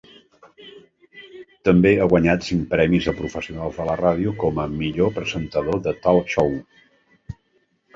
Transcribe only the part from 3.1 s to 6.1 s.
a professionals de la ràdio com a Millor presentador de